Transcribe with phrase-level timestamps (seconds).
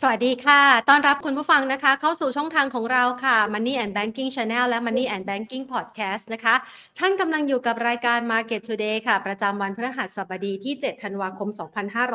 [0.00, 6.54] สวัสดีค่ะ ต้อนรับคุณผู้ฟังนะคะ เข้าสู่ช่องทางของเราค่ะ Money and Banking Channel และ Money and Banking Podcast นะคะ
[6.98, 11.48] ท่านกำลังอยู่กับรายการ Market Today ค่ะ ประจำวันพฤหัสบดีที่ 7 ธันวาคม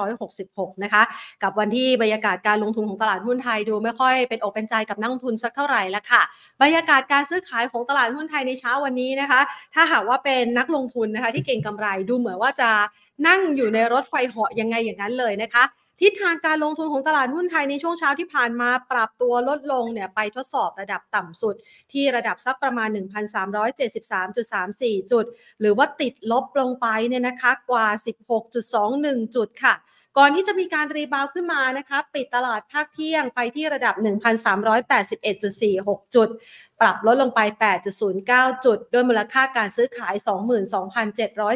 [0.09, 1.03] 2566 นะคะ
[1.43, 6.21] กับวันที่บรรยากาศการลงทุนของตลาดหุ้นไทยดูไม่ค่อยเป็นอกเป็นใจกับนักลงทุนสักเท่าไหร่แล้วค่ะ
[6.62, 9.41] บรรยากาศการซื้อขายของตลาดหุ้นไทยในเช้าวันนี้นะคะ
[9.73, 12.70] ถ้าหากว่าเป็นนักลงทุนนะคะที่เก่งกำไรดูเหมือนว่าจะ
[13.28, 15.66] นั่งอยู่ในรถไฟเหาะยังไงอย่างนั้นเลยนะคะ
[16.02, 21.55] ทิศทางการลงทุนของตลาดหุ้นไทยในช่วงเช้าที่ผ่านมาปรับตัวลดลงเนี่ยไปทดสอบระดับต่ำสุด
[21.91, 22.90] ที่ระดับสักประมาณ
[23.99, 25.26] 1,373.34 จุด
[25.59, 27.88] หรือว่าติดลบลงไปเนี่ยนะคะกว่า
[28.62, 29.76] 16.21 จุดค่ะ
[30.18, 33.95] ก่อนที่จะมีการรีบาวขึ้นมานะคะปิดตลาดภาคเที่ยงไปที่ระดับ
[34.85, 36.29] 1,381.46 จุด
[36.82, 37.40] ปรับลดลงไป
[38.04, 40.13] 8.09 จุด ด้วยมูลค่าการซื้อขาย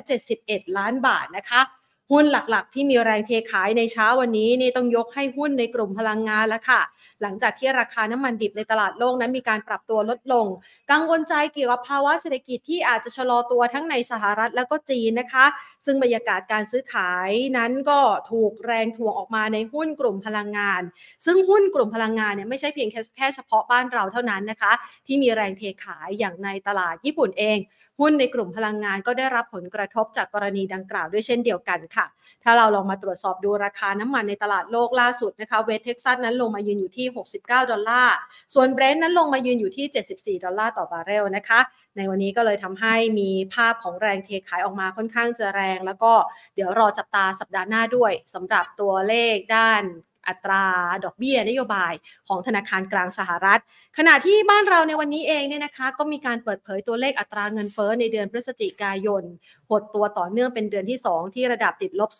[0.07, 1.61] 22,771 ล้านบาทนะคะ
[2.11, 6.81] หุ้นหลักๆ ที่มีแรงเทขายในเช้าวันนี้นี่ต้องยกให้หุ้นในกลุ่มพลังงานแล้วค่ะ
[7.21, 10.45] หลังจากที่ราคาน้ำมันดิบในตลาดโลกนั้นมีการปรับตัวลดลง
[10.91, 15.45] กังวลใจเกี่ยวกับภาวะเศรษฐกิจที่อาจจะชะลอตัวทั้งในสหรัฐแล้วก็จีนนะคะ
[15.85, 17.99] ซึ่งบรรยากาศการซื้อขายนั้นก็
[18.31, 20.81] ถูกแรงทวงออกมาในหุ้นกลุ่มพลังงาน
[21.25, 24.71] ซึ่งหุ้นกลุ่มพลังงานเนี่ยไม่ใช่เพียงแค่แค่เฉพาะบ้านเราเท่านั้นนะคะ
[25.07, 27.57] ที่มีแรงเทขายอย่างในตลาดญี่ปุ่นเอง
[27.99, 32.00] หุ้นในกลุ่มพลังงานก็ได้รับผลกระทบจากกรณีดังกล่าวด้วยเช่นเดียวกันค่ะ
[32.43, 37.07] ถ้าเราลองมาตรวจสอบดูราคาน้ำมันในตลาดโลกล่าสุดนะคะเวสต์เท็กซัสนั้นลงมายืนอยู่ที่
[37.39, 38.15] 69 ดอลลาร์
[38.53, 39.85] ส่วนเบรนท์นั้นลงมายืนอยู่ที่
[40.15, 41.59] 74 ดอลลาร์ต่อบาร์เรลนะคะ
[41.97, 46.13] ในวันนี้ก็เลยทำให้มีภาพของแรงเทขายออกมาค่อนข้างจะแรง แล้วก็
[46.55, 49.83] เดี๋ยวรอจับตาสัปดาห์หน้าด้วยสำหรับตัวเลขด้าน
[50.27, 50.63] อัตรา
[51.05, 51.93] ดอกเบี้ยนโยบาย
[52.27, 53.61] ของธนาคารกลางสหรัฐ
[53.97, 59.23] ขณะที่บ้านเราในวันนี้เองเนี่ยนะคะก็มีการเปิดเผยตัวเลขอัตราเงินเฟ้อในเดือนพฤศจิกายน
[59.69, 62.11] หดตัวต่อเนื่องเป็นเดือนที่ 2 ที่ระดับติดลบ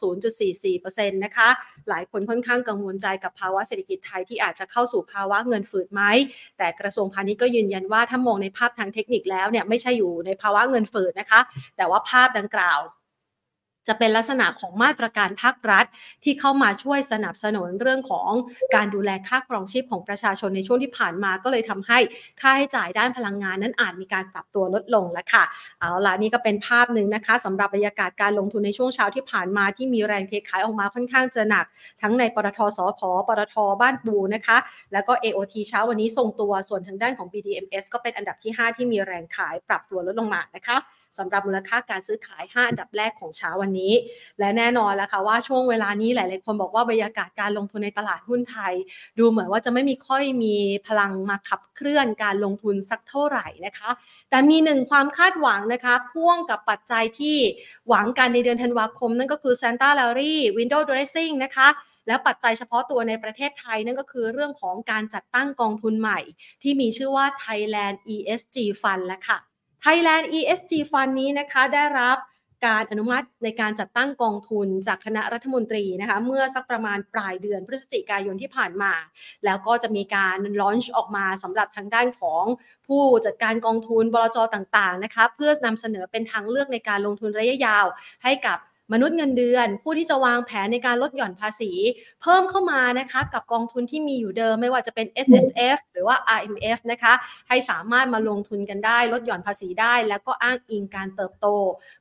[0.52, 1.50] 0.44%นะคะ
[1.90, 6.02] หลายคนค่อนข้างกังวลใจกับภาวะเศรษฐกิจไทยที่อาจจะเข้าสู่ภาวะเงินฝืดไหม
[6.58, 11.40] แต่กระทรวงพาณิชย์ก็ยืนยันว่าถ้ามองในภาพทางเทคนิคแล้วเนี่ยไม่ใช่อยู่ในภาวะเงินฝืดนะคะ
[11.78, 12.80] แต่ว่าภาพดังกล่าว
[13.88, 15.86] จะเป็นลักษณะของมาตรการภาครัฐ
[16.24, 18.32] ที่เข้ามาช่วยสนับสนุนเรื่องของ
[18.76, 22.00] การดูแลค่าครองชีพของประชาชนในช่วงที่ผ่านมาก็เลยทำให้
[22.42, 25.44] ค่าใช้จ่ายด้านพลังงานนั้นอาจมีการปรับตัวลดลงแล้วค่ะ
[25.80, 31.66] เอาล่ะนี่ก็เป็นภาพหนึ่งนะคะสำหรับบรรยากาศการลงทุนในช่วงเช้าที่ผ่านมาที่มีแรงเทขายออกมาค่อนข้างจะหนัก
[32.02, 34.58] ทั้งในปตทสพปตทบ้านปูนะคะ
[34.94, 40.78] แล้วก็ AOT เช้าวันนี้ทรงตัวส่วนทางด้านของ BDMs ก็เป็นอันดับที่ 5 ที่มีแรงขายปรับตัวลดลงมานะคะ
[41.18, 43.94] สำหรับมูลค่าการซื้อขาย 5 อันดับแรกของเช้าวันนี้
[44.40, 48.74] และแน่นอนแล้วค่ะว่าช่วงเวลานี้หลาย ๆ คนบอกว่าบรรยากาศการลงทุนในตลาดหุ้นไทย
[49.20, 50.56] ดูเหมือนว่าจะไม่มีค่อยมี
[50.88, 53.90] พลังมาขับเคลื่อนการลงทุนสักเท่าไหร่นะคะ
[54.30, 57.38] แต่มีหนึ่งความคาดหวังนะคะพ่วงกับปัจจัยที่
[57.90, 61.70] หวังกันในเดือนธันวาคม นั่นก็คือ Santa Larry Window Dressing นะคะ
[62.08, 66.20] และปัจจัยเฉพาะตัวในประเทศไทยนั่นก็คือเรื่องของการจัดตั้งกองทุนใหม่
[66.62, 69.38] ที่มีชื่อว่า Thailand ESG Fund และค่ะ
[69.84, 72.18] Thailand ESG Fund นี้นะคะได้รับ
[72.66, 78.94] การอนุมัติในการจัดตั้งกองทุนจากคณะรัฐมนตรีนะคะเมื่อสักประมาณปลายเดือนพฤศจิกายนที่ผ่านมา
[79.46, 82.44] แล้วก็จะมีการลอนช์ออกมาสำหรับทางด้านของ
[82.88, 87.86] ผู้จัดการกองทุนบลจต่างๆนะคะเพื่อนำเสนอเป็นทางเลือกในการลงทุนระยะยาว
[88.24, 88.58] ให้กับ
[88.94, 91.72] มนุษย์เงินเดือน ผู้ที่จะวางแผนในการลดหย่อนภาษี
[92.22, 97.14] เพิ่มเข้ามานะคะกับกองทุนที่มีอยู่เดิมไม่ว่าจะเป็น S S F หรือว่า R M F นะคะ
[97.50, 101.48] ให้สามารถมาลงทุนกันได้ ลดหย่อนภาษีได้ แล้วก็อ้างอิงการเติบโต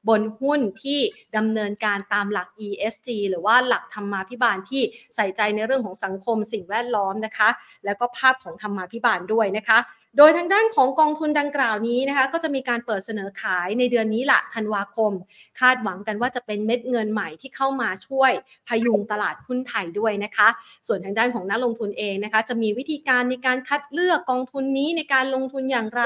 [0.09, 1.01] บนหุ้นที่
[1.37, 4.83] ดำเนินการตามหลัก E S G หรือว่าหลักธรรมาภิบาลที่
[5.15, 7.49] ใส่ใจในเรื่องของสังคมสิ่งแวดล้อมนะคะ
[7.85, 9.79] แล้วก็ภาพของธรรมาภิบาลด้วยนะคะ
[10.19, 15.13] โดยทางด้านของกองทุนดังกล่าวนี้นะคะก็จะมีการเปิดเสนอขายในเดือนนี้ละธันวาคม
[15.61, 18.33] คาดหวังกันว่าจะเป็นเม็ดเงินใหม่ที่เข้ามาช่วย
[18.69, 20.49] พยุงตลาดหุ้นไทยด้วยนะคะ
[20.87, 26.03] ส่วนทางด้านของนักลงทุนเองนะคะจะมีวิธีการในการคัดเลือกกองทุนนี้ในการลงทุนอย่างไร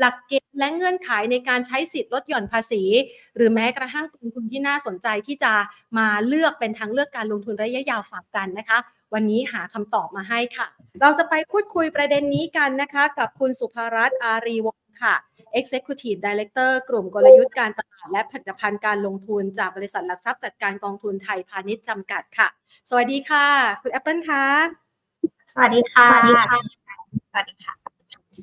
[0.00, 2.82] หลักเกณฑ์และเงื่อนไขในการใช้สิทธิ์ลดหย่อนภาษี
[3.36, 5.52] หรือแม้กระทั่งกองทุนที่น่าสนใจที่จะ
[5.98, 8.78] มาเลือกเป็นทางเลือกการลงทุนระยะยาวฝากกันนะคะ
[9.14, 10.68] วันนี้หาคำตอบมาให้ค่ะ
[11.00, 15.14] เราจะไปพูดคุยประเด็นนี้กันนะคะ กับคุณสุภรัตน์อารีวงค่ะ
[15.60, 22.48] Executive Director กลุ่มกลยุทธ์การตลาดและผลิตภัณฑ์การลงทุนจากบริษัทหลักทรัพย์จัดการกองทุนไทยพาณิชย์จำกัดค่ะ
[22.90, 23.46] สวัสดีค่ะ
[23.82, 24.44] คุณแอปเปิลค่ะ
[25.52, 26.56] สวัสดีค่ะ สวัสดีค่ะ
[27.32, 27.77] สวัสดีค่ะ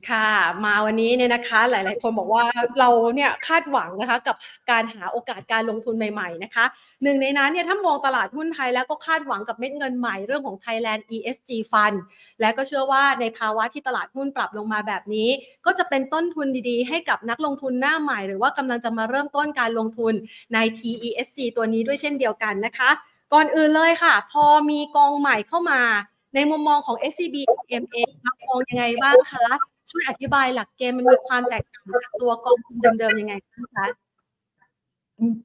[0.09, 0.29] ค่ะ
[0.65, 2.45] มาวันนี้เนี่ยนะคะหลาย ๆ คนบอกว่า
[2.79, 4.35] เราเนี่ยคาดหวังนะคะกับ
[4.71, 6.65] การหาโอกาสการลงทุนใหม่ ๆ นะคะ
[7.03, 11.97] หนึ่งในนั้นเนี่ยถ้ามองตลาดหุ้นไทยแล้วก็คาดหวังกับเม็ดเงินใหม่เรื่องของ Thailand ESG Fund
[12.41, 15.29] และก็เชื่อว่าในภาวะที่ตลาดหุ้นปรับลงมาแบบนี้
[15.65, 20.13] ก็จะเป็นต้นทุนดีๆ ให้กับนักลงทุนหน้าใหม่ หรือว่ากำลังจะมาเริ่มต้นการลงทุน
[20.53, 22.89] ใน TESG ตัวนี้ด้วยเช่นเดียวกันนะคะ
[23.33, 25.81] ก่อนอื่นเลยค่ะ พอมีกองใหม่เข้ามา
[26.35, 27.35] ในมุมมองของ SCB
[27.83, 27.97] MA
[28.47, 33.33] มองยังไงบ้างคะ ช่วยอธิบายหลักเกณฑ์มันมีความแตกต่างจากตัวกองทุนเดิมๆยังไง
[33.75, 33.87] คะ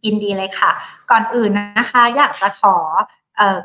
[0.04, 0.72] ยินดีเลยค่ะ
[1.10, 2.76] ก่อนอื่นนะคะ อยากจะขอ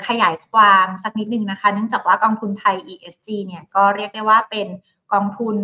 [0.08, 4.68] ขยายความสักนิดนึงนะคะ เนื่องจากว่ากองทุนไทย ESG เนี่ยก็เรียกได้ว่าเป็น
[5.14, 5.56] กองทุน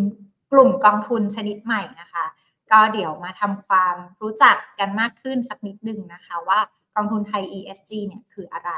[0.52, 2.26] กลุ่มกองทุนชนิดใหม่นะคะ
[2.72, 6.60] ก็เดี๋ยวมาทำความรู้จักกันมากขึ้นสักนิดนึงนะคะ ว่า
[6.96, 8.72] กองทุนไทย ESG เนี่ยคืออะไร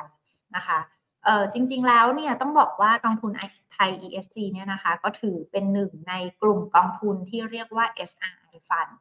[0.56, 0.80] นะคะ
[1.26, 3.32] เออจริง ๆ แล้วเนี่ยต้องบอกว่ากองทุน
[3.74, 8.92] ไทย ESG เนี่ยนะคะก็ถือเป็นหนึ่งในกลุ่มกองทุนที่เรียกว่า SRI Fund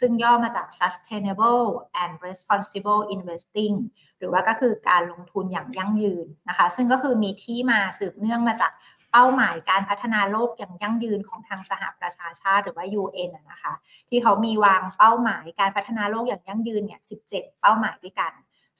[0.00, 1.66] ซึ่งย่อมาจาก Sustainable
[2.02, 3.76] and Responsible Investing
[4.18, 8.72] หรือว่าก็คือการลงทุนอย่างยั่งยืนนะคะ ซึ่งก็คือมีที่มาสืบเนื่องมาจาก
[9.12, 13.74] เป้าหมายการพัฒนาโลกอย่างยั่งยืนของทางสหประชาชาติหรือว่า UN นะคะ
[14.08, 17.00] ที่เขามีวางเป้าหมายการพัฒนาโลกอย่างยั่งยืนเนี่ย
[17.30, 18.32] 17 เป้าหมายด้วยกัน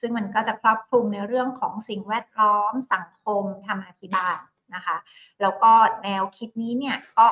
[0.03, 4.39] ซึ่งมันก็จะครอบคลุมในเรื่องของสิ่งแวดล้อมสังคมธรรมาภิบาล
[4.75, 4.97] นะคะ
[5.41, 5.73] แล้วก็
[6.05, 7.27] แนวคิดนี้เนี่ยก็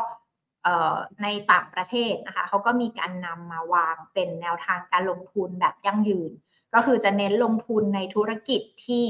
[1.22, 6.31] ในต่างประเทศนะคะเขาก็มีการนำมาวางเป็นแนวทางการลงทุนแบบยั่งยืน
[6.75, 9.06] ก็คือจะเน้นลงทุนในธุรกิจที่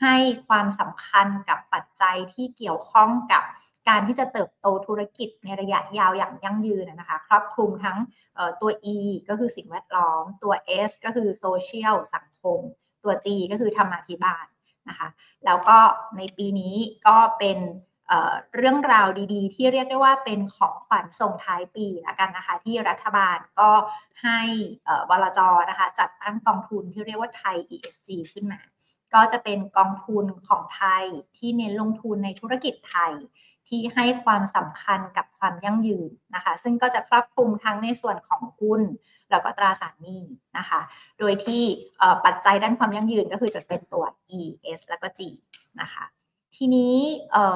[0.00, 0.16] ให้
[0.48, 3.42] ความสำคัญกับปัจจัยที่เกี่ยวข้องกับ
[3.88, 7.98] การที่จะเติบโตธุรกิจในระยะยาวอย่างยั่งยืนนะคะ ครอบคลุมทั้ง
[8.60, 10.52] ตัว E ก็คือสิ่งแวดล้อม ตัว
[10.88, 12.60] S ก็คือโซเชียลสังคม
[13.02, 14.46] ตัว G ก็คือธรรมาภิบาล
[14.88, 15.08] นะคะ
[15.44, 15.78] แล้วก็
[16.16, 16.74] ในปีนี้
[17.06, 17.58] ก็เป็น
[18.56, 23.70] เรื่องราวดีๆ ที่เรียกได้ว่าเป็นของขวัญส่งท้ายปีละกันนะคะ ที่รัฐบาลก็
[24.22, 24.40] ให้
[25.10, 25.40] วลจ
[25.70, 28.60] นะคะ จัดตั้งกองทุนที่เรียกว่าไทย ESG ขึ้นมา
[29.14, 31.04] ก็จะเป็นกองทุนของไทย
[31.36, 33.12] ที่เน้นลงทุนในธุรกิจไทย
[33.68, 38.82] ที่ให้ความสำคัญกับความยั่งยืนนะคะ ซึ่งก็จะครอบคลุมทั้งในส่วนของหุ้น
[39.30, 40.22] แล้วก็ตราสารหนี้
[40.58, 40.80] นะคะ
[41.18, 41.62] โดยที่
[42.24, 44.04] ปัจจัยด้านความยั่งยืนก็คือจะเป็นตัว
[44.38, 44.40] E
[44.78, 45.20] S แล้วก็ G
[45.80, 46.04] นะคะ
[46.56, 46.96] ทีนี้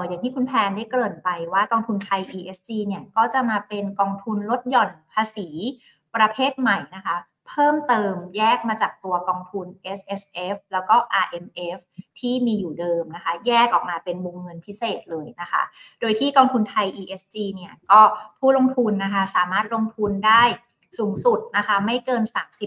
[0.06, 5.48] อย่างที่คุณแพนได้เกริ่นไปว่ากองทุนไทย ESG เนี่ยก็จะมาเป็นกองทุนลดหย่อนภาษี
[6.14, 7.16] ประเภทใหม่นะคะ
[7.48, 9.66] เพิ่มเติมแยกมาจากตัวกองทุน
[9.98, 10.22] S S
[10.54, 11.46] F แล้วก็ R M
[11.76, 11.78] F
[12.18, 15.62] ที่มีอยู่เดิมนะคะ แยกออกมาเป็นวงเงินพิเศษเลยนะคะ
[16.00, 18.00] โดยที่กองทุนไทย ESG เนี่ยก็
[18.38, 20.42] ผู้ลงทุนนะคะสามารถลงทุนได้
[20.98, 22.22] สูงสุดนะคะไม่เกิน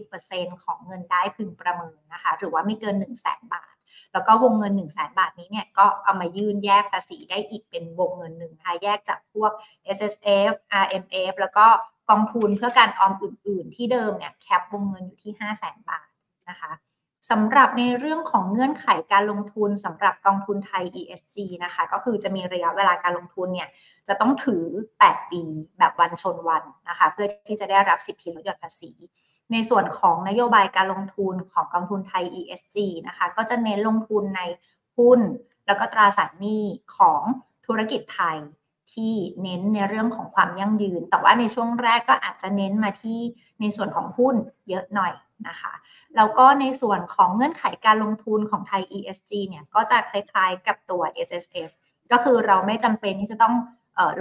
[0.09, 3.75] 30%ของเงินได้พึงประเมินนะคะหรือว่าไม่เกิน 1 0 0 0 0แบาท
[4.13, 9.51] แล้วก็วงเงิน 1 0 0 0 0แบาทนี้เนี่ยก็เอามายื่นแยกภาษีได้อีกเป็นวงเงินหนึ่งค่ะแยกจากพวก
[9.97, 10.15] S S
[10.49, 11.65] F R M F แล้วก็
[12.09, 16.07] กองทุนเพื่อการออมอื่น ๆ ที่เดิมเนี่ยแคปวงเงินอยู่ที่ 5 0 0แสนบาท
[16.49, 16.71] นะคะ
[17.29, 23.69] สำหรับในเรื่องของเงื่อนไขการลงทุนสำหรับกองทุนไทย ESG นะคะ ก็คือจะมีระยะเวลาการลงทุนเนี่ย
[24.07, 24.63] จะต้องถือ
[24.99, 25.41] 8 ปี
[25.77, 28.91] แบบวันชนวันนะคะ เพื่อที่จะได้รับสิทธิลดหย่อนภาษี
[29.51, 32.77] ในส่วนของนโยบายการลงทุนของกองทุนไทย ESG
[33.07, 34.41] นะคะ ก็จะเน้นลงทุนใน
[34.97, 35.19] หุ้น
[35.67, 36.63] แล้วก็ตราสารหนี้
[36.97, 37.21] ของ
[37.65, 38.37] ธุรกิจไทย
[38.93, 43.19] ที่เน้นในเรื่องของความยั่งยืน แต่ว่าในช่วงแรกก็อาจจะเน้นมาที่
[43.61, 44.35] ในส่วนของหุ้น
[44.69, 45.13] เยอะหน่อย
[45.47, 45.73] นะคะ
[46.15, 51.69] แล้วก็ในส่วนของเงื่อนไขการลงทุนของไทย ESG เนี่ยก็จะคล้ายๆกับตัว SSF
[52.11, 53.55] ก็คือเราไม่จำเป็นที่จะต้อง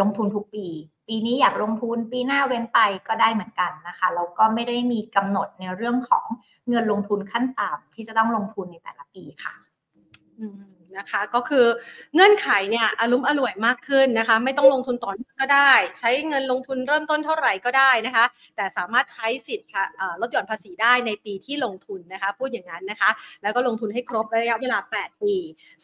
[0.01, 0.67] ลงทุนทุกปี
[1.09, 2.79] ปีนี้อยากลงทุนปีหน้าเว้นไป
[3.09, 6.25] ก็ได้เหมือนกันนะคะแล้วก็ไม่ได้มีกำหนดในเรื่องของ
[6.69, 9.55] เงินลงทุนขั้นต่ำที่จะต้องลงทุนในแต่ละปีค่ะ
[10.99, 11.67] นะคะ ก็คือ
[12.15, 18.25] เงื่อนไขเนี่ยอารมณ์อร่วยมากขึ้นนะคะ ไม่ต้องลงทุนต่อเนื่องก็ได้ ใช้เงินลงทุนเริ่มต้นเท่าไหร่ก็ได้นะคะ
[18.57, 19.69] แต่สามารถใช้สิทธิ์
[20.21, 23.11] ลดหย่อนภาษีได้ในปีที่ลงทุนนะคะ พูดอย่างนั้นนะคะ
[23.43, 25.35] แล้วก็ลงทุนให้ครบระยะเวลา 8 ปี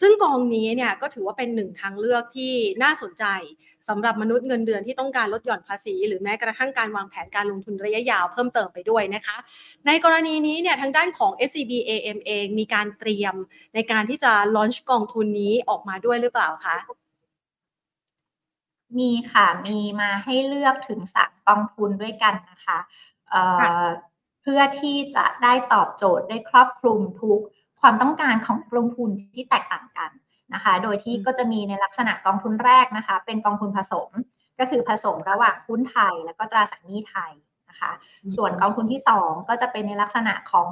[0.01, 3.25] ซึ่งกองนี้เนี่ยก็ถือว่าเป็นหนึ่งทางเลือกที่น่าสนใจ
[3.89, 9.37] สำหรับมนุษย์เงินเดือนที่ต้องการลดหย่อนภาษี หรือแม้กระทั่งการวางแผนการลงทุนระยะยาวเพิ่มเติมไปด้วยนะคะ
[9.87, 13.35] ในกรณีนี้เนี่ยทางด้านของ SCB AM เองมีการเตรียม
[13.75, 16.77] ในการที่จะลอนช์กองทุนนี้ออกมาด้วยหรือเปล่าคะ
[18.99, 22.79] มีค่ะ มีมาให้เลือกถึงสามกองทุนด้วยกันนะคะ
[24.43, 27.41] เพื่อที่จะได้ตอบโจทย์ได้ครอบคลุมทุก
[27.81, 30.11] ความต้องการของลงทุนที่แตกต่างกัน
[30.55, 34.11] นะคะ โดยที่ก็จะมีในลักษณะกองทุนแรกนะคะ เป็นกองทุนผสม
[34.59, 37.33] ก็คือผสมระหว่างหุ้นไทย แล้วก็ตราสารหนี้ไทย
[37.69, 37.91] นะคะ
[38.37, 40.69] ส่วนกองทุนที่ 2 ก็จะเป็นในลักษณะของ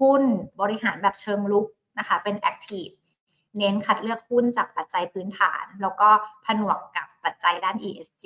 [0.00, 0.22] หุ้น
[0.60, 1.66] บริหารแบบเชิงลุก
[1.98, 2.86] นะคะ เป็นแอคทีฟ
[3.58, 6.08] เน้นคัดเลือกหุ้นจากปัจจัยพื้นฐาน แล้วก็
[6.44, 8.24] ผนวกกับปัจจัยด้าน ESG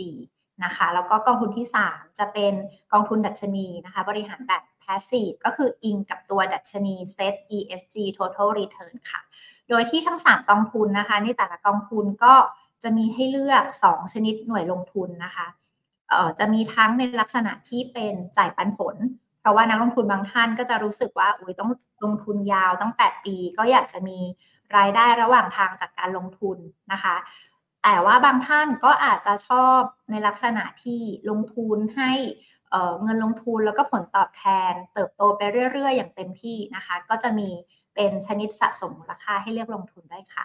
[0.65, 2.55] นะคะแล้วก็กองทุนที่ 3 จะเป็น
[2.93, 9.21] กองทุนดัชนีนะคะบริหารแบบ passive ก็คืออิงกับตัวดัชนี set ESG total return ค่ะ
[9.69, 12.35] โดยที่ทั้ง 3 กองทุนนะคะในแต่ละกองทุนก็
[12.83, 15.47] จะมีให้เลือก 2 ชนิดหน่วยลงทุนนะคะ
[16.39, 18.97] จะมีทั้งในลักษณะที่เป็นจ่ายปันผล
[19.41, 21.71] เพราะว่านักลงทุนบางท่านก็จะรู้สึกว่าอุ้ยต้อง
[22.05, 24.19] ลงทุนยาวตั้ง 8 ปี ก็อยากจะมี
[24.77, 26.59] รายได้ระหว่างทางจากการลงทุน
[26.93, 27.17] นะคะ
[27.83, 31.01] แต่ว่าบางท่านก็อาจจะชอบในลักษณะที่
[31.31, 32.13] ลงทุนให้
[33.03, 35.41] เงินลงทุนแล้วก็ผลตอบแทน เติบโตไป
[35.73, 37.49] เรื่อย ๆ อย่างเต็มที่นะคะ ก็จะมี
[37.95, 40.45] เป็นชนิดสะสมมูลค่าให้เลือกลงทุนได้ค่ะ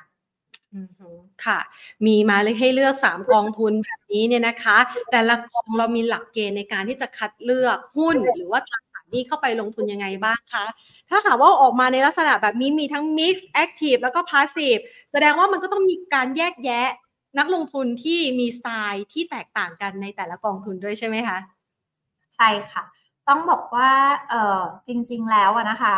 [1.46, 1.60] ค่ะ
[2.06, 4.78] มีมาเลยให้เลือก 3 กองทุนแบบนี้เนี่ยนะคะ
[5.12, 8.82] แต่ละกองเรามีหลักเกณฑ์ในการที่จะคัดเลือกหุ้นหรือว่าตรา
[9.14, 10.66] นี้เข้าไปลงทุนยังไงบ้างคะ
[11.10, 16.88] ถ้าหากว่าออกมาในลักษณะแบบนี้มีทั้ง Mix Active แล้วก็ Passive แสดงว่ามันก็ต้องมีการแยกแยะ
[17.38, 21.38] นักลงทุนที่มีสไตล์ที่แตกต่างกันในแต่ละกองทุนด้วยใช่ไหมคะ
[22.36, 22.84] ใช่ค่ะ
[23.28, 23.92] ต้องบอกว่า
[24.30, 25.96] เออจริง ๆ แล้วนะคะ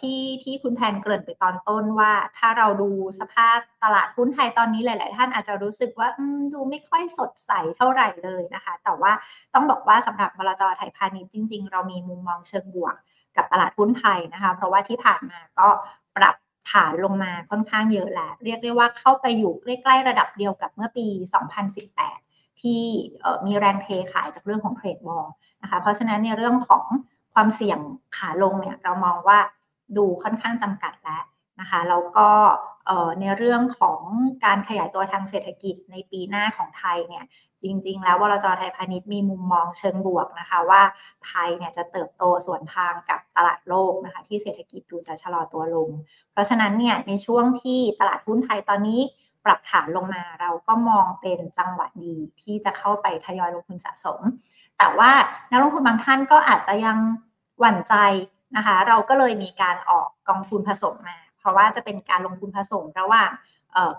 [0.00, 2.90] ที่ที่คุณแพนเกริ่นไปตอนต้นว่า ถ้าเราดู
[3.20, 6.08] สภาพตลาดหุ้นไทยตอนนี้หลาย ๆ ท่านอาจจะรู้สึกว่า
[6.52, 9.12] ดูไม่ค่อยสดใสเท่าไหร่เลยนะคะ แต่ว่า
[9.54, 12.94] ต้องบอกว่าสำหรับบลจไทยพาณิชย์จริง ๆ เรามีมุมมองเชิงบวก
[13.36, 15.68] กับตลาดหุ้นไทยนะคะ เพราะว่าที่ผ่านมาก็
[16.16, 16.34] ปรับ
[16.70, 21.06] ฐานลงมาค่อนข้างเยอะแล้ว เรียกได้ว่าเข้าไปอยู่ใกล้ ๆ ระดับเดียวกับเมื่อปี
[21.82, 22.82] 2018 ที่
[23.46, 25.26] มีแรงเทขายจากเรื่องของเทรดบอล
[25.62, 26.84] นะคะ เพราะฉะนั้นในเรื่องของ
[27.34, 27.78] ความเสี่ยง
[28.16, 29.38] ขาลงเนี่ยเรามองว่า
[29.96, 31.24] ดูค่อนข้างจำกัดแล้ว
[31.60, 32.28] นะคะแล้วก็
[33.20, 34.00] ในเรื่องของ
[34.44, 37.24] การขยายตัวทางเศรษฐกิจในปีหน้าของไทยเนี่ย
[37.62, 40.82] จริง ๆ แล้ววลจไทยพาณิชย์มีมุมมองเชิงบวกนะคะว่า
[41.26, 45.90] ไทยเนี่ยจะเติบโตส่วนทางกับตลาดโลกนะคะที่เศรษฐกิจดูจะชะลอตัวลง
[46.32, 49.00] เพราะฉะนั้นเนี่ยในช่วงที่ตลาดหุ้นไทยตอนนี้
[49.44, 54.20] ปรับฐานลงมาเราก็มองเป็นจังหวะดีที่จะเข้าไปทยอยลงทุนสะสม
[54.78, 55.10] แต่ว่า
[55.50, 56.98] นักลงทุนบางท่านก็อาจจะยัง
[57.60, 57.94] หวั่นใจ
[58.56, 63.30] นะคะ เราก็เลยมีการออกกองทุนผสมมา เพราะว่าจะเป็นการลงทุนผสมระหว่าง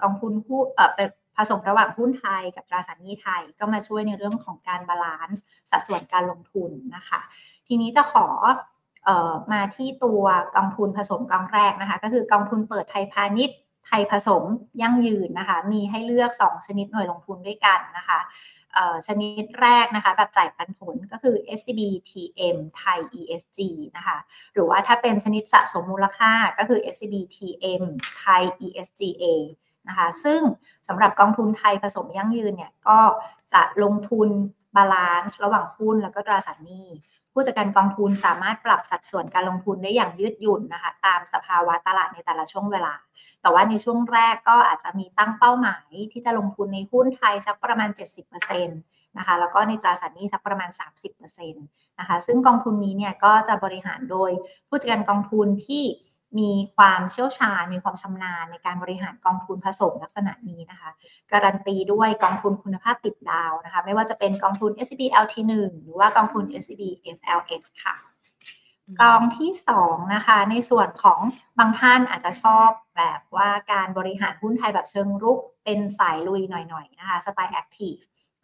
[0.04, 0.62] กองทุนหุ้น
[0.96, 7.20] เป็นผสมระหว่างหุ้นไทยกับตราสารหนี้ไทยก็มาช่วยในเรื่องของการ balance สัดส่วนการลงทุนนะคะ
[7.68, 8.28] ทีนี้จะขอ
[9.08, 9.10] อ
[9.54, 10.24] มาที่ตัว
[10.56, 13.58] กองทุนผสมกองแรกนะคะ ก็คือกองทุนเปิดไทยพาณิชย์
[13.88, 14.44] ไทยผสม
[14.82, 18.20] ยั่งยืนนะคะ มีให้เลือก 2 ชนิดหน่วยลงทุนด้วยกันนะคะ
[19.08, 23.60] ชนิดแรกนะคะ แบบจ่ายปันผลก็คือ SCB TM ไทย ESG
[23.98, 24.17] นะคะ
[24.53, 27.84] หรือว่าถ้าเป็นชนิดสะสมมูลค่าก็คือ SCB TM
[28.17, 29.24] ไทย ESGA
[29.88, 30.41] นะคะซึ่ง
[30.88, 33.00] สำหรับกองทุนไทยผสมยั่งยืนเนี่ยก็
[33.53, 34.29] จะลงทุน
[34.75, 36.88] balance ระหว่างหุ้นแล้วก็ตราสารหนี้
[37.38, 42.94] ผู้จัดการกองทุนสามารถปรับสัดส่วนการลงทุนได้อย่างยืดหยุ่นนะคะตามสภาวะตลาดในแต่ละช่วงเวลา
[43.42, 47.89] แต่ว่าในช่วงแรกก็อาจจะมีตั้งเป้าหมาย ที่จะลงทุนในหุ้นไทยสักประมาณ
[48.34, 48.68] 70%
[49.18, 50.70] นะคะแล้วก็ในตราสารหนี้สักประมาณ
[51.13, 54.32] 30%นะคะซึ่งกองทุนนี้เนี่ยก็จะบริหารโดย
[54.68, 55.84] ผู้จัดการกองทุนที่
[56.39, 60.89] มีความเชี่ยวชาญ มีความชำนาญในการบริหารกองทุนผสมลักษณะนี้นะคะ
[61.32, 66.84] การันตีด้วยกองทุนคุณภาพติดดาวนะคะ ไม่ว่าจะเป็นกองทุน SCB LT1 หรือว่ากองทุน SCB
[67.17, 67.96] FLX ค่ะ
[69.01, 69.51] กองที่
[69.84, 71.20] 2นะคะ ในส่วนของ
[71.60, 77.96] บางท่านอาจจะชอบแบบว่าการบริหารหุ้นไทยแบบเชิงรุก เป็นสายลุยหน่อยๆนะคะสไตล์ active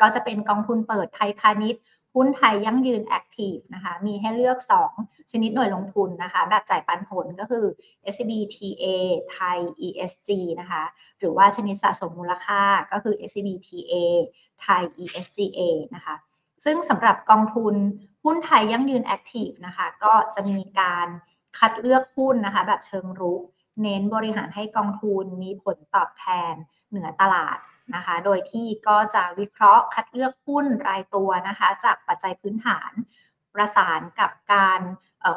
[0.02, 1.82] ก็จะเป็นกองทุนเปิดไทยพาณิชย์
[2.16, 4.60] หุ้นไทยยั่งยืน active นะคะ มีให้เลือก
[4.90, 7.66] 2 ชนิดหน่วยลงทุนนะคะ แบบจ่ายปันผลก็คือ
[8.14, 8.86] SCB TA
[9.32, 10.84] ไทย ESG นะคะ
[11.20, 12.62] หรือว่าชนิดสะสมมูลค่า
[12.92, 13.94] ก็คือ SCB TA
[14.62, 15.60] ไทย ESGA
[15.96, 16.16] นะคะ
[16.66, 17.76] ซึ่งสำหรับกองทุน
[18.24, 21.08] หุ้นไทยยั่งยืน active นะคะ ก็จะมีการ
[21.58, 23.42] คัดเลือกหุ้นนะคะ แบบเชิงรุก
[23.82, 26.54] เน้นบริหารให้กองทุนมีผลตอบแทน
[26.90, 27.58] เหนือตลาด
[27.96, 32.92] นะคะ โดยที่ก็จะวิเคราะห์คัดเลือกหุ้นรายตัวนะคะ จากปัจจัยพื้นฐาน
[33.56, 34.82] ประสานกับการ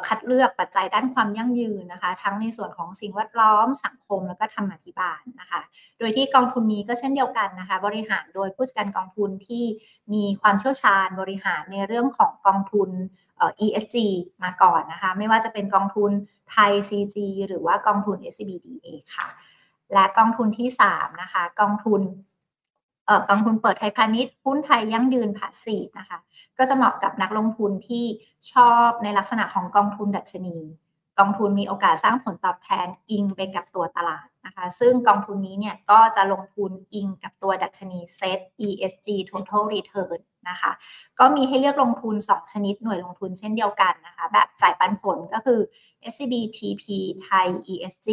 [0.07, 5.61] คัดเลือกปัจจัยด้านความยั่งยืนนะคะ ทั้งในส่วนของสิ่งแวดล้อมสังคมแล้วก็ธรรมาภิบาลนะคะ
[5.99, 9.63] โดยที่กองทุนนี้ก็เช่นเดียวกันนะคะ บริหารโดยผู้จัดการกองทุนที่
[10.13, 12.89] มีความเชี่ยวชาญบริหารในเรื่องของกองทุน
[13.65, 13.97] ESG
[14.43, 16.11] มาก่อนนะคะ ไม่ว่าจะเป็นกองทุน
[16.51, 17.15] ไทย CG
[17.47, 19.27] หรือว่ากองทุน SBDa ค่ะ
[19.93, 22.01] และกองทุนที่ 3 นะคะ กองทุน
[23.29, 26.17] กองทุนเปิดไทยพาณิชย์หุ้นไทยยั่งยืนผาสีนะคะ
[26.57, 28.05] ก็จะเหมาะกับนักลงทุนที่
[28.53, 30.57] ชอบในลักษณะของกองทุนดัชนี
[31.19, 40.71] กองทุนมีโอกาสสร้างผลตอบแทนอิงไปกับตัวตลาด นะคะซึ่งกองทุนนี้เนี่ยก็จะลงทุนอิงกับตัวดัชนี Set ESG Total Return นะคะ
[41.19, 45.59] ก็มีให้เลือกลงทุน 2 ชนิดหน่วยลงทุนเช่นเดียวกันนะคะแบบจ่ายปันผลก็คือ
[46.13, 46.83] SCB TP
[47.23, 48.09] ไทย ESG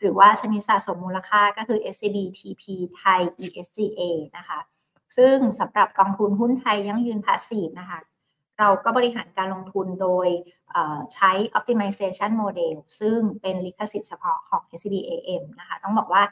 [0.00, 2.62] หรือว่าชนิดสะสมมูลค่าก็คือ SCB TP
[2.96, 4.02] ไทย ESGA
[4.36, 4.58] นะคะ
[5.16, 7.98] ซึ่งสำหรับกองทุนหุ้นไทยยั่งยืนพาสซีฟนะคะ
[8.60, 10.28] เราก็บริหารการลงทุนโดย
[11.14, 16.22] ใช้ optimization model ซึ่งเป็นลิขสิทธิ์เฉพาะของ SBA M นะคะ ต้องบอกว่า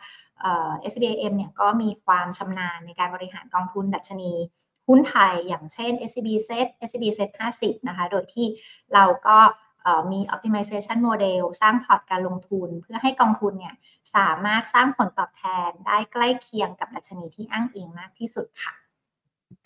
[0.92, 4.32] SBA M เนี่ยก็มีความชำนาญในการบริหารกองทุนดัชนี
[4.88, 7.30] หุ้นไทยอย่างเช่น SCB Set SCB Set
[7.60, 8.46] 50 นะคะ โดยที่
[8.94, 9.38] เราก็
[10.12, 13.74] มี optimization model สร้างพอร์ตการลงทุน เพื่อให้กองทุนเนี่ย
[14.16, 18.74] สามารถสร้างผลตอบแทนได้ใกล้เคียงกับดัชนีที่อ้างอิงมากที่สุดค่ะ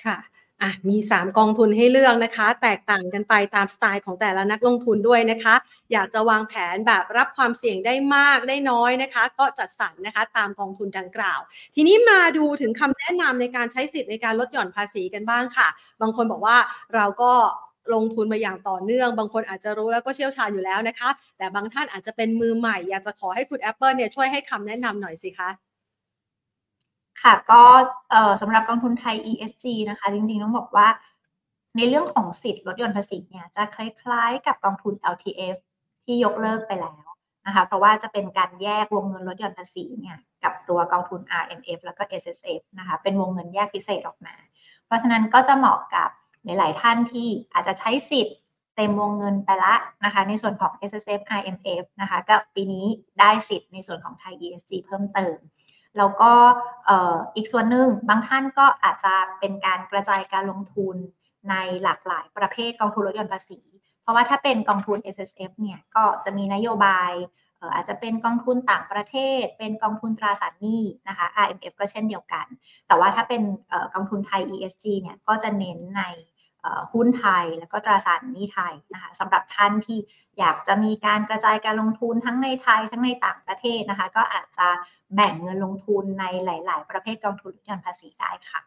[0.04, 0.19] ค่ะ
[0.62, 5.54] อะมี 3 กองทุนให้เลือกนะคะ แตกต่างกันไปตามสไตล์ของแต่ละนักลงทุนด้วยนะคะ
[5.92, 11.40] อยากจะวางแผนแบบรับความเสี่ยงได้มากได้น้อยนะคะ ก็จัดสรรนะคะตามกองทุนดังกล่าว
[11.75, 15.69] ทีนี้มาดูถึงคำแนะนำในการใช้สิทธิ์ในการลดหย่อนภาษีกันบ้างค่ะ
[16.00, 16.57] บางคนบอกว่า
[16.95, 17.33] เราก็
[17.95, 25.72] ลงทุนมาอย่างต่อเนื่อง บางคนอาจจะรู้แล้วก็เชี่ยวชาญอยู่แล้วนะคะ แต่บางท่านอาจจะเป็นมือใหม่ อยากจะขอให้คุณ Apple เนี่ยช่วยให้คำแนะนำหน่อยสิคะ
[27.21, 27.62] ค่ะก็
[28.40, 30.88] สำหรับกองทุนไทย ESG นะคะ จริงๆ ต้องบอกว่า
[31.76, 35.57] ในเรื่องของสิทธิ์ลดหย่อนภาษีเนี่ยจะคล้ายๆ กับกองทุน LTF
[36.04, 37.04] ที่ยกเลิกไปแล้ว
[37.47, 44.35] นะคะเพราะว่าจะเป็นการแยกวงเงินลดหย่อนภาษีเนี่ยกับตัวกองทุน RMF แล้วก็ SSF นะคะเป็นวงเงินแยกพิเศษออกมา
[44.87, 46.09] เพราะฉะนั้นก็จะเหมาะกับ
[46.45, 48.37] หลายๆท่านที่อาจจะใช้สิทธิ์
[48.76, 52.87] เต็มวงเงินไปละนะคะในส่วนของ SSF RMF นะคะก็ปีนี้
[53.21, 55.37] ได้สิทธิ์ในส่วนของไทย ESG เพิ่มเติม
[55.99, 56.33] แล้วก็
[57.37, 60.97] อีกส่วนหนึ่งบางท่านก็อาจจะเป็นการกระจายการลงทุน
[61.51, 63.61] ในหลากหลายประเภทกองทุนลดหย่อนภาษี
[64.03, 67.13] เพราะว่าถ้าเป็นกองทุน S S F เนี่ยก็จะมีนโยบาย
[67.75, 72.47] อาจจะเป็นกองทุนต่างประเทศ เป็นกองทุนตราสารหนี้นะคะ RMF ก็เช่นเดียวกัน
[72.87, 73.43] แต่ว่าถ้าเป็น
[73.95, 76.03] กองทุนไทย ESG เนี่ยก็จะเน้นใน
[76.92, 79.99] หุ้นไทย แล้วก็ตราสารหนี้ไทยนะคะสำหรับท่านที่
[80.38, 84.69] อยากจะมีการกระจายการลงทุนทั้งในไทยทั้งในต่างประเทศนะคะ ก็อาจจะ
[85.14, 88.61] แบ่งเงินลงทุนในหลาย ๆ ประเภทกองทุนลดหย่อนภาษีได้ค่ะ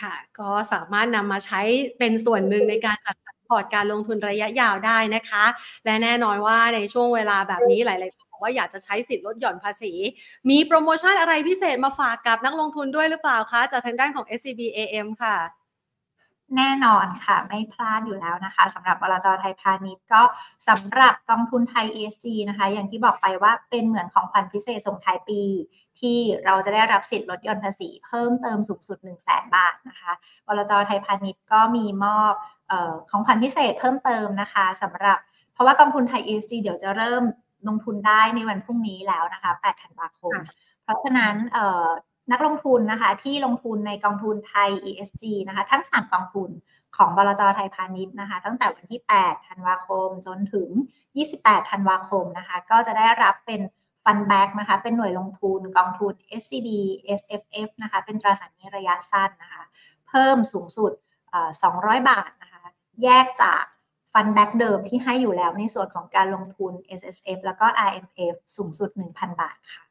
[0.00, 1.60] ค่ะ ก็สามารถนำมาใช้
[1.98, 3.16] เป็นส่วนหนึ่งในการจัด
[3.48, 5.44] พอร์ตการลงทุนระยะยาวได้นะคะ
[5.84, 9.92] และแน่นอนว่าในช่วงเวลาแบบนี้หลายๆคนบอกว่าอยากจะใช้สิทธิ์ลดหย่อนภาษี
[10.50, 15.36] มีโปรโมชั่นอะไรพิเศษมาฝากกับนักลงทุนด้วยหรือเปล่าคะ จากทางด้านของ SCB AM ค่ะ
[16.56, 20.22] แน่นอนค่ะ ไม่พลาดอยู่แล้วนะคะสำหรับบลจไทยพาณิชย์ก็
[20.68, 25.42] สำหรับกองทุนไทย ESG นะคะ อย่างที่บอกไปว่าเป็นเหมือนของขวัญพิเศษส่งท้ายปี
[26.00, 30.12] ที่เราจะได้รับสิทธิ์ลดหย่อนภาษีเพิ่มเติมสูงสุด 1 0 0 0 0แบาทนะคะ
[30.46, 32.34] บลจไทยพาณิชย์ก็มีมอบ
[32.70, 35.18] ออของขวัญพิเศษเพิ่มเติมนะคะสำหรับ
[35.52, 37.22] เพราะว่ากองทุนไทย ESG เดี๋ยวจะเริ่ม
[37.68, 40.34] ลงทุนได้ในวันพรุ่งนี้แล้วนะคะ 8 ธันวาคม
[40.82, 41.34] เพราะฉะนั้น
[42.32, 46.50] นักลงทุนนะคะที่ลงทุนในกองทุนไทย ESG นะคะทั้ง 3 กองทุน
[46.96, 50.68] ของบลจไทยพาณิชย์นะคะตั้งแต่วันที่ 8 ธันวาคมจนถึง
[51.18, 53.60] 28 ธันวาคมนะคะก็จะได้รับเป็น
[54.04, 56.68] fund back นะคะเป็นหน่วยลงทุนกองทุน SCB
[57.18, 59.62] SFF นะคะเป็นตราสารหนี้ระยะสั้นนะคะ
[60.08, 60.92] เพิ่มสูงสุด
[61.50, 62.62] 200 บาทนะคะ
[63.02, 63.62] แยกจาก
[64.12, 69.82] fund back เดิมที่ให้อยู่แล้วในส่วนของการลงทุน SSF แล้วก็ RMF สูงสุด 1,000 บาทค่ะ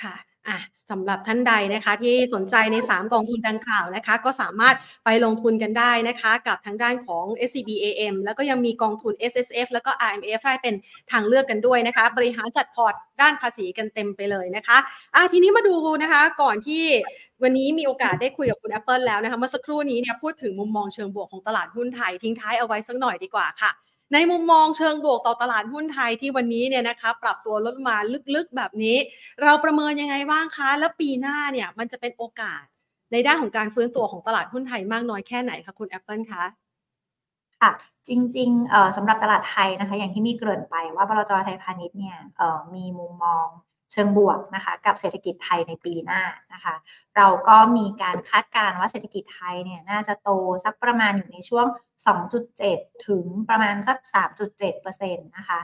[0.00, 0.14] ค่ะ
[0.48, 0.58] อะ
[0.90, 4.74] สำหรับท่านใดนะคะที่สนใจใน 3 กองทุนดังกล่าวนะคะ ก็สามารถ
[5.04, 10.74] ไปลงทุนกันได้นะคะ กับทางด้านของ SCBAM แล้วก็ยังมีกองทุน SSF แล้วก็ IMF ให้เป็น
[11.10, 14.78] ทางเลือกกันด้วยนะคะ บริหารจัดพอร์ตด้านภาษีกันเต็มไปเลยนะคะ
[15.14, 16.84] อะทีนี้มาดูนะคะก่อนที่
[17.42, 23.70] วันนี้มีโอกาสได้คุยกับคุณ Apple แล้วนะคะเมื่อสักครู่นี้เนี่ยพูดถึงมุมมองเชิงบวกของตลาดหุ้นไทยทิ้งท้ายเอาไว้สักหน่อยดีกว่าค่ะ
[24.12, 27.96] ในมุมมองเชิงบวกต่อตลาดหุ้นไทยที่วันนี้เนี่ยนะคะปรับตัวลดมา
[28.34, 28.96] ลึกๆแบบนี้
[29.42, 32.62] เราประเมินยังไงบ้างคะ แล้วปีหน้าเนี่ยมันจะเป็นโอกาส
[33.12, 36.44] ในด้านของการฟื้นตัวของตลาดหุ้นไทยมากน้อยแค่ไหนคะคุณแอปเปิลคะ
[37.60, 37.72] ค่ะ
[38.08, 42.18] จริงๆสำหรับตลาดไทยนะคะ อย่างที่มีเกริ่นไปว่าบลจไทยพาณิชย์เนี่ย
[42.74, 43.46] มีมุมมอง
[43.92, 46.74] เชิงบวกนะคะกับเศรษฐกิจไทยในปีหน้านะคะ
[47.16, 50.30] เราก็มีการคาดการณ์ว่าเศรษฐกิจไทยเนี่ยน่าจะโต
[50.64, 51.66] สักประมาณอยู่ในช่วง
[52.36, 53.98] 2.7 ถึงประมาณสัก
[54.62, 55.60] 3.7%นะคะ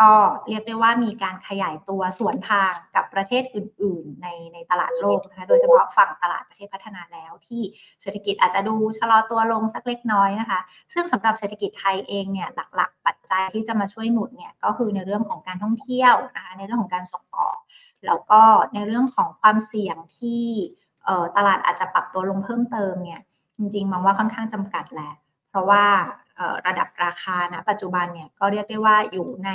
[0.00, 0.12] ก็
[0.48, 7.62] เรียกได้ว่ามีการขยายตัวสวนทางกับประเทศอื่น ๆ ในในตลาดโลกนะคะ โดยเฉพาะฝั่งตลาดประเทศพัฒนาแล้ว ที่
[8.02, 10.60] เศรษฐกิจอาจจะดูชะลอตัวลงสักเล็กน้อยนะคะ
[10.94, 17.56] ซึ่งสำหรับเศรษฐกิจไทยเองเนี่ยหลัก ๆ ปัจจัยที่จะมาช่วยหนุนเนี่ยก็คือในเรื่องของการท่องเที่ยวนะคะในเรื่องของการส่งออก
[18.06, 18.40] แล้วก็
[18.74, 20.42] ในเรื่องของความเสี่ยงที่
[21.36, 23.20] ตลาดอาจจะปรับตัวลงเพิ่มเติมเนี่ย
[23.56, 25.12] จริงๆมองว่าค่อนข้างจำกัดแหละ
[25.50, 25.84] เพราะว่า
[26.66, 29.50] ระดับราคาณปัจจุบันเนี่ยก็เรียกได้ว่าอยู่ใน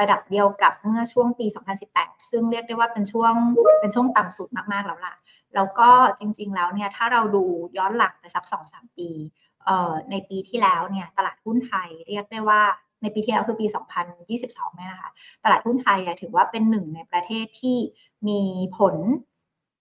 [0.00, 1.46] ระดับเดียวกับเมื่อช่วงปี
[1.88, 3.34] 2018 ซึ่งเรียกได้ว่าเป็นช่วง
[3.80, 5.14] เป็นช่วงต่ำสุดมากๆแล้วล่ะ
[5.54, 7.44] แล้วก็จริงๆแล้วเนี่ยถ้าเราดู
[7.78, 9.10] ย้อนหลังไปสัก 2-3 ปี
[10.10, 12.62] ในปีที่แล้วเนี่ยตลาดหุ้นไทยเรียกได้ว่า
[13.04, 13.66] ในปีที่แล้วคือปี
[14.20, 15.10] 2022เนี่ยนะคะ
[15.44, 17.76] ตลาดหุ้นไทยถือว่าเป็นหนึ่งในประเทศที่
[18.28, 18.40] มี
[18.78, 18.94] ผล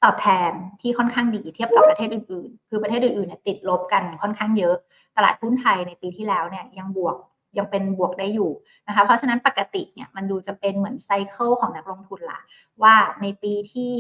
[0.04, 4.76] ตอบแทนที่ค่อนข้างดีเทียบกับประเทศอื่นๆ คือประเทศอื่นๆเนี่ยติดลบกันค่อนข้างเยอะ
[5.18, 7.16] ตลาดหุ้นไทยในปีที่แล้วเนี่ยยังบวก
[7.58, 8.52] ยังเป็นบวกได้อยู่
[8.88, 12.40] นะคะ เพราะฉะนั้นปกติเนี่ยมันดูจะเป็นเหมือนไซเคิลของนักลงทุนละ
[12.84, 13.94] ว่าในปีที่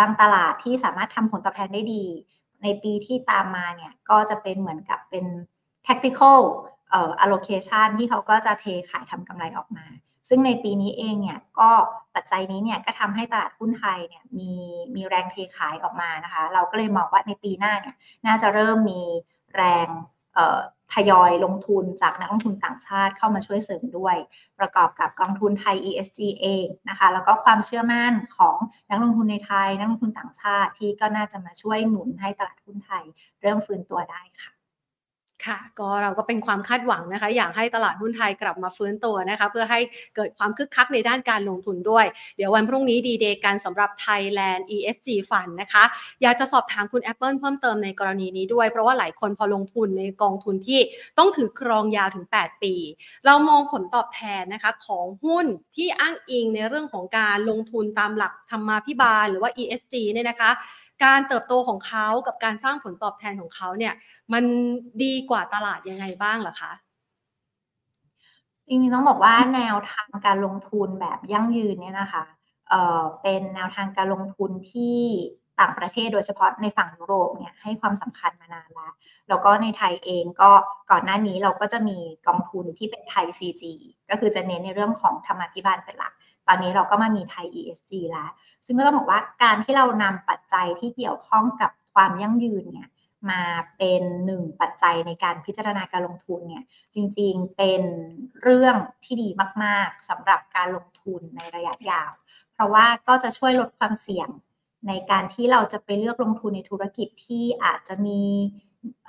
[0.00, 2.04] บางตลาดที่สามารถทำผลตอบแทนได้ดี
[2.62, 5.24] ในปีที่ตามมาเนี่ยก็จะเป็นเหมือนกับเป็น
[5.86, 6.75] tactical เอ่อ
[7.24, 9.86] allocation ที่เขาก็จะเทขายทำกำไรออกมา
[10.28, 11.70] ซึ่งในปีนี้เองเนี่ยก็
[12.14, 14.52] ปัจจัยนี้เนี่ยก็ทำให้ตลาดหุ้นไทยเนี่ยมี
[14.94, 17.96] มีแรงเทขายออกมานะคะ เราก็เลยมองว่าในปีหน้าเนี่ย
[18.26, 19.02] น่าจะเริ่มมี
[19.56, 19.86] แรง
[20.94, 24.16] ทยอยลงทุนจากนักลงทุนต่างชาติเข้ามาช่วยเสริมด้วย
[24.58, 28.56] ประกอบกับกองทุนไทย ESG เองนะคะ แล้วก็ความเชื่อมั่นของ
[28.90, 33.04] นักลงทุนในไทย นักลงทุนต่างชาติที่ก็น่าจะมาช่วยหนุนให้ตลาดหุ้นไทย
[33.42, 34.55] เริ่มฟื้นตัวได้ค่ะ
[35.46, 39.80] ค่ะก็เราก็เป็นความคาดหวังนะคะ อยากให้ตลาดหุ้นไทยกลับมาฟื้นตัวนะคะเพื่อให้
[40.16, 42.06] เกิดความคึกคักในด้านการลงทุนด้วย
[42.36, 45.84] เดี๋ยววันพรุ่งนี้ดีเดย์กันสำหรับ Thailand ESG Fund นะคะ
[46.22, 50.80] อยากจะสอบถามคุณ Apple เพิ่มเติมในกรณีนี้ด้วย เพราะว่าหลายคนพอลงทุนในกองทุนที่
[51.18, 52.74] ต้องถือครองยาวถึง 8 ปี
[53.26, 60.50] เรามองผลตอบแทนนะคะของหุ้นที่อ้างอิงในเรื่องของการลงทุนตามหลักธรรมาภิบาลหรือว่า ESG เนี่ยนะคะ
[61.04, 63.94] การเติบโตของเขากับการสร้างผลตอบแทนของเขาเนี่ย
[64.32, 64.44] มัน
[65.02, 66.72] ดีกว่าตลาดยังไงบ้างล่ะคะ
[68.68, 72.24] จริงๆต้องบอกว่าแนวทางการลงทุนแบบยั่งยืนเนี่ยนะคะ
[72.68, 74.98] เเป็นแนวทางการลงทุนที่
[75.60, 78.92] ต่างประเทศโดยเฉพาะในฝั่งยุโรปเนี่ยให้ความสำคัญมานานแล้ว
[79.28, 80.50] แล้วก็ในไทยเองก็
[80.90, 83.62] ก่อนหน้านี้เราก็จะมีกองทุนที่เป็นไทย CG
[84.10, 86.12] ก็คือจะเน้นในเรื่องของธรรมาภิบาลเป็นหลัก
[86.48, 88.30] ตอนนี้เราก็มามีไทย ESG แล้ว
[88.66, 92.88] ซึ่งก็ต้องบอกว่าการที่เรานำปัจจัยที่เกี่ยวข้องกับความยั่งยืนเนี่ย
[93.30, 93.42] มา
[93.78, 97.82] เป็นหนึ่งปัจจัยในการพิจารณาการลงทุนเนี่ยจริงๆเป็น
[98.42, 99.28] เรื่องที่ดี
[99.64, 102.10] มากๆสำหรับการลงทุนในระยะยาว
[102.52, 104.28] เพราะว่าก็จะช่วยลดความเสี่ยง
[104.88, 108.22] ในการที่เราจะไปเลือกลงทุนในธุรกิจที่อาจจะมี
[109.06, 109.08] เ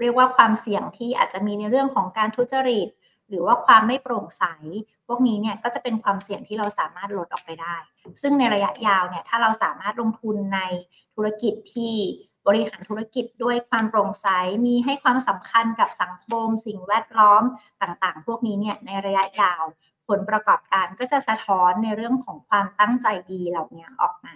[0.00, 2.88] เรียกว่าความเสี่ยงที่อาจจะมีในเรื่องของการทุจริต
[3.28, 4.44] หรือว่าความไม่โปร่งใส
[5.06, 7.76] พวกนี้เนี่ยก็จะเป็นความเสี่ยงที่เราสามารถลดออกไปได้
[8.22, 10.60] ซึ่งในระยะยาวเนี่ยถ้าเราสามารถลงทุนใน
[11.14, 11.94] ธุรกิจที่
[12.46, 14.26] บริหารธุรกิจด้วยความโปร่งใส
[14.66, 17.42] มีให้ความสำคัญกับสังคม สิ่งแวดล้อม
[17.82, 19.62] ต่างๆ พวกนี้เนี่ยในระยะยาว
[20.08, 24.34] ผลประกอบการก็จะสะท้อนในเรื่องของความตั้งใจดีเหล่านี้ออกมา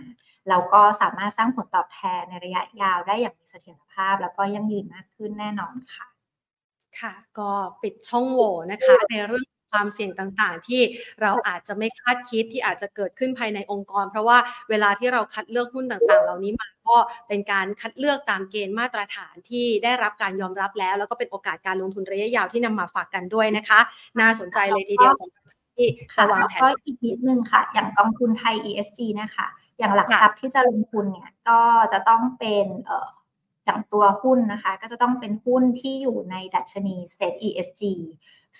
[0.48, 6.06] เราก็สามารถสร้างผลตอบแทนในระยะยาวได้อย่างมีเสถียรภาพ แล้วก็ยั่งยืนมากขึ้นแน่นอนค่ะ
[7.02, 7.50] ค่ะ ก็
[7.82, 10.82] ปิดช่องโหว่นะคะในเรื่องความเสี่ยงต่างๆ ที่
[11.22, 14.38] เราอาจจะไม่คาดคิดที่อาจจะเกิดขึ้นภายในองค์กร เพราะว่า
[14.70, 16.96] เวลาที่เราคัดเลือกหุ้นต่างๆ เหล่านี้มาก็
[17.28, 23.80] เป็นการคัดเลือกตามเกณฑ์มาตรฐานที่ได้รับการยอมรับแล้ว แล้วก็เป็นโอกาสการลงทุนระยะยาวที่นำมาฝากกันด้วยนะคะ
[24.20, 25.44] น่าสนใจเลยทีเดียวสำหรับ
[25.76, 29.46] ที่จะวางแผนก็อีกนิดนึงค่ะ อย่างกองทุนไทย ESG นะคะ
[29.78, 31.60] อย่างหลักทรัพย์ที่จะลงทุนเนี่ยก็
[31.92, 33.08] จะต้องเป็นเอ่อ
[33.64, 37.82] อย่างตัวหุ้นนะคะ ก็จะต้องเป็นหุ้นที่อยู่ในดัชนี Set ESG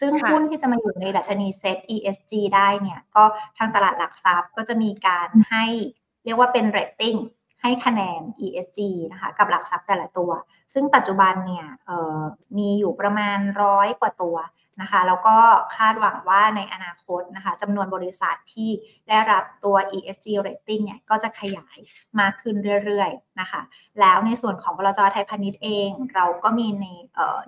[0.01, 3.25] ซึ่งหุ้นที่จะมาอยู่ในดัชนี Set ESG ได้เนี่ย ก็
[3.59, 5.65] ทางตลาดหลักทรัพย์ก็จะมีการให้
[6.25, 7.17] เรียกว่าเป็นเรตติ้ง
[7.63, 8.81] ให้คะแนน ESG
[9.13, 10.31] นะคะ กับหลักทรัพย์แต่ละตัว
[10.75, 11.67] ซึ่งปัจจุบันเนี่ย
[12.59, 14.37] มีอยู่ประมาณร้อยกว่าตัว
[14.81, 15.37] นะคะแล้วก็
[15.77, 18.71] คาดหวังว่าในอนาคตนะคะจำนวนบริษัทที่
[19.09, 21.79] ได้รับตัว ESG rating เนี่ยก็จะขยาย
[22.21, 23.63] มากขึ้นเรื่อยๆนะคะ
[24.01, 26.87] แล้วในส่วนของบลจไทยพาณิชย์เอง เราก็มีใน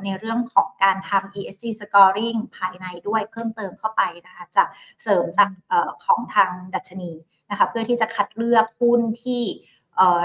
[0.04, 4.64] ในเรื่องของการทำ ESG scoring ภายในด้วยเพิ่มเติมเข้าไปนะคะจะ
[5.02, 5.72] เสริมจากอ
[6.04, 7.12] ของทางดัชนี
[7.50, 9.42] นะคะเพื่อที่จะคัดเลือกหุ้นที่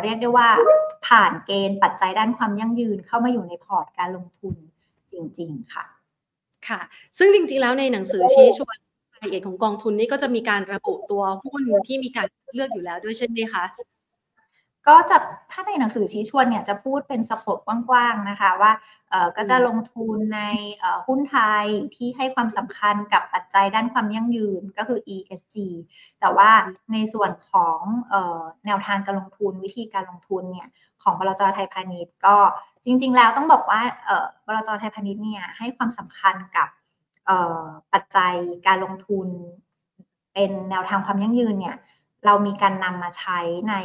[0.01, 0.49] เรียกได้ว่า
[1.07, 4.55] ผ่านเกณฑ์ปัจจัยด้านความยั่งยืนเข้ามาอยู่ในพอร์ตการลงทุน
[5.11, 5.85] จริง ๆ ค่ะ
[6.67, 6.81] ค่ะ
[7.17, 8.77] ซึ่งจริงๆแล้วในหนังสือชี้ชวน
[9.13, 13.63] รายละเอียดของกองทุนนี้ก็จะมีการระบุตัวหุ้นที่มีการเลือกอยู่แล้วด้วยใช่ไหมคะ
[14.87, 15.17] ก็จะ
[15.51, 17.57] ถ้าในหนังสือชี้ชวนเนี่ยจะพูดเป็นสโคป
[17.89, 18.71] กว้างๆนะคะว่า
[19.37, 20.41] ก็จะลงทุนใน
[21.07, 21.65] หุ้นไทย
[21.95, 25.55] ที่ให้ความสำคัญกับปัจจัยด้านความยั่งยืนก็คือ ESG
[26.19, 26.49] แต่ว่า
[26.93, 27.79] ในส่วนของ
[28.65, 30.69] แนวทางการลงทุนวิธีการลงทุนเนี่ย
[31.03, 32.37] ของบลจไทยพาณิชย์ก็
[32.85, 33.81] จริง ๆ แล้วต้องบอกว่า
[34.47, 36.69] บลจไทยพาณิชย์เนี่ยให้ความสำคัญกับ
[37.93, 38.33] ปัจจัย
[38.67, 39.27] การลงทุน
[40.33, 41.77] เป็นแนวทางความยั่งยืนเนี่ย
[42.25, 43.39] เรามีการนำมาใช้
[43.69, 43.75] ใน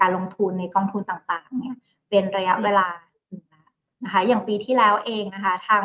[0.00, 1.76] การลงทุนในกองทุนต่างๆเนี่ย
[2.10, 2.88] เป็นระยะเวลา
[4.04, 5.84] นะคะอย่างปีที่แล้วเองนะคะทาง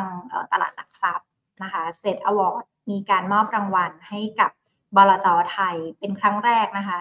[0.52, 1.28] ตลาดหลักทรัพย์
[1.62, 4.50] นะคะเซตอวอร์ดมีการมอบรางวัลให้กับ
[4.96, 6.98] บลจไทยเป็นครั้งแรกนะคะ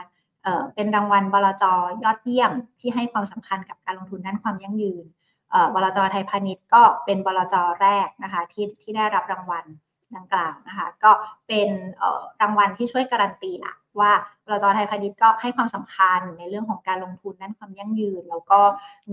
[0.75, 1.63] เป็นรางวัลบลจ
[2.03, 5.05] ยอดเยี่ยมที่ให้ความสำคัญกับการลงทุนด้านความยั่งยืน
[5.73, 9.65] บลจไทยพาณิชย์ก็เป็นบลจแรกนะคะที่ที่ได้รับรางวัล
[10.17, 11.11] ดังกล่าวนะคะก็
[11.47, 11.69] เป็น
[12.41, 14.11] รางวัลที่ช่วยการันตีละว่า
[14.45, 18.61] บลจไทยพาณิชย์ก็ให้ความสำคัญในเรื่องของการลงทุนด้านความยั่งยืน แล้วก็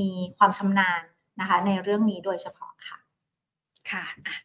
[0.00, 1.02] มีความชำนาญ
[1.40, 2.98] นะคะในเรื่องนี้โดยเฉพาะค่ะ
[3.90, 4.04] ค่ะ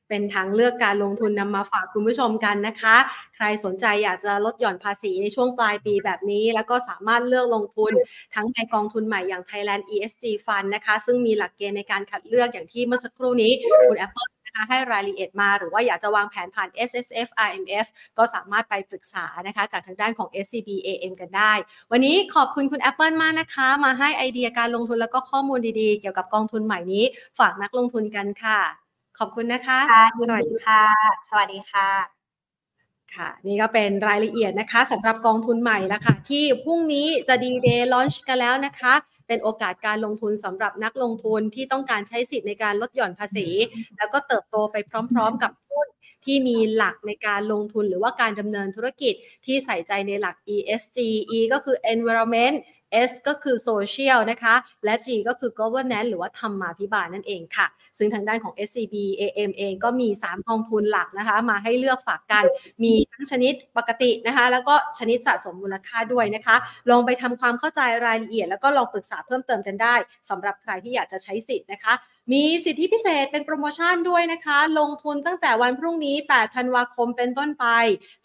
[0.09, 2.95] เป็นทางเลือกการลงทุนนำมาฝากคุณผู้ชมกันนะคะ
[3.35, 7.91] ใครสนใจอยากจะลดหย่อนภาษีในช่วงปลายปีแบบนี้ แล้วก็สามารถเลือกลงทุน
[8.35, 13.51] ทั้งในกองทุนใหม่อย่าง Thailand ESG Fund นะคะ ซึ่งมีหลักเกณฑ์ในการคัดเลือกอย่างที่เมื่อสักครู่นี้
[13.87, 17.87] คุณ Apple นะคะให้รายละเอียดมาหรือว่าอยากจะวางแผนผ่าน S S F I M F
[18.17, 21.53] ก็สามารถไปปรึกษานะคะจากทางด้านของ S C B A M กันได้
[21.91, 27.03] วันนี้ขอบคุณคุณ Apple มากนะคะ มาให้ไอเดียการลงทุนแล้วก็ข้อมูลดีๆ เกี่ยวกับกองทุนใหม่นี้
[27.39, 28.59] ฝากนักลงทุนกันค่ะ
[29.19, 29.79] ขอบคุณนะคะ
[30.25, 30.83] สวัสดีค่ะ
[31.29, 32.14] สวัสดีค่ะ
[33.15, 38.93] ค่ะ นี่ก็เป็นรายละเอียดนะคะสำหรับกองทุนใหม่แล้วค่ะ ที่พรุ่งนี้จะดีเดย์ลอนช์กันแล้วนะคะ
[39.27, 43.47] เป็นโอกาสการลงทุนสำหรับนักลงทุนที่ต้องการใช้สิทธิ์ในการลดหย่อนภาษี
[43.97, 45.87] แล้วก็เติบโตไปพร้อม ๆ กับหุ้น
[46.25, 49.13] ที่มีหลักในการลงทุนหรือว่าการดำเนินธุรกิจ
[49.45, 50.97] ที่ใส่ใจในหลัก ESG
[51.37, 52.55] E ก็คือ environment
[53.09, 57.67] S ก็คือ Social นะคะ และ G ก็คือ Governance หรือว่าธรรมาภิบาลนั่นเองค่ะ
[57.97, 62.45] ซึ่งทางด้านของ SCB AM เองก็มี 3 กองทุนหลักนะคะ มาให้เลือกฝากกัน
[62.83, 66.55] มีทั้งชนิดปกตินะคะ แล้วก็ชนิดสะสมมูลค่าด้วยนะคะ
[66.89, 69.95] ลองไปทำความเข้าใจรายละเอียด แล้วก็ลองปรึกษาเพิ่มเติมกันได้
[70.29, 71.93] สำหรับใครที่อยากจะใช้สิทธิ์นะคะ
[72.33, 77.65] มีสิทธิพิเศษเป็นโปรโมชั่นด้วยนะคะ ลงทุนตั้งแต่วันพรุ่งนี้ 8 ธันวาคมเป็นต้นไป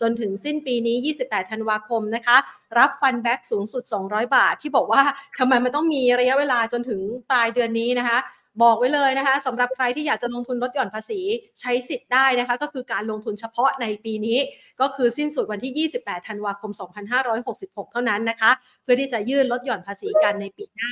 [0.00, 2.36] จนถึงสิ้นปีนี้ 28 ธันวาคมนะคะ
[2.78, 5.02] รับฟันแบ็กสูงสุด 200 บาท ที่บอกว่า
[5.38, 8.18] ทำไมมันต้องมีระยะเวลาจนถึงปลายเดือนนี้นะคะ
[8.62, 11.20] บอกไว้เลยนะคะสำหรับใครที่อยากจะลงทุนลดหย่อนภาษี
[11.60, 14.38] ใช้สิทธิ์ได้นะคะ ก็คือการลงทุนเฉพาะในปีนี้
[14.80, 16.70] ก็คือสิ้นสุดวันที่ 28 ธันวาคม
[17.30, 18.50] 2566 เท่านั้นนะคะ
[18.82, 20.90] เพื่อที่จะยื่นลดหย่อนภาษีกันในปีหน้า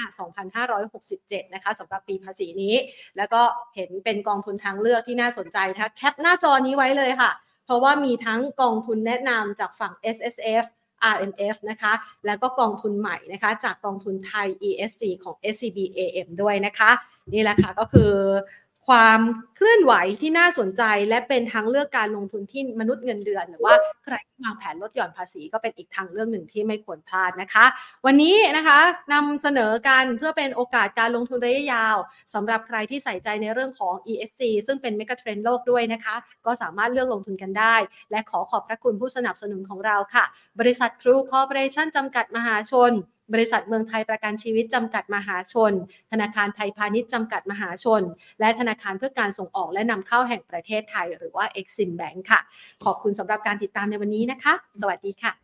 [0.76, 2.74] 2567 นะคะสำหรับปีภาษีนี้
[3.16, 3.42] แล้วก็
[3.74, 7.30] เห็นเป็นกองทุนทางเลือกที่น่าสนใจนะคะแคปหน้าจอนี้ไว้เลยค่ะ
[7.66, 10.64] เพราะว่ามีทั้งกองทุนแนะนำจากฝั่ง S S F
[11.14, 11.92] RMF นะคะ
[12.26, 16.90] แล้วก็กองทุนใหม่นะคะ จากกองทุนไทย ESG ของ SCB AM ด้วยนะคะ
[17.32, 18.12] นี่แหละค่ะก็คือ
[18.88, 19.20] ความ
[19.56, 23.74] เคลื่อนไหวที่น่าสนใจ และเป็นทางเลือกการลงทุนที่มนุษย์เงินเดือน หรือว่า
[24.04, 27.64] ใครที่วางแผนลดหย่อนภาษีก็เป็นอีกทางเลือกหนึ่งที่ไม่ควรพลาดนะคะ
[28.06, 28.78] วันนี้นะคะ
[29.12, 31.96] นำเสนอกันเพื่อเป็นโอกาสการลงทุนระยะยาว
[32.34, 37.76] สำหรับใครที่ใส่ใจในเรื่องของ ESG ซึ่งเป็นเมกะเทรนด์โลกด้วยนะคะ ก็สามารถเลือกลงทุนกันได้
[38.10, 40.24] และขอขอบพระคุณผู้สนับสนุนของเราค่ะ
[40.60, 42.92] บริษัท True Corporation จำกัดมหาชน
[43.32, 45.72] บริษัทเมืองไทยประกันชีวิตจำกัดมหาชน
[46.12, 48.02] ธนาคารไทยพาณิชย์จำกัดมหาชน
[48.40, 52.40] และธนาคารเพื่อการส่งออกและนำเข้าแห่งประเทศไทย หรือว่า Exim Bank ค่ะ
[52.84, 55.38] ขอบคุณสำหรับการติดตามในวันนี้นะคะ สวัสดีค่ะ